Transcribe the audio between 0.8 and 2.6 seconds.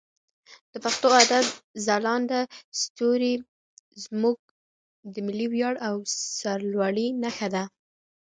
پښتو ادب ځلانده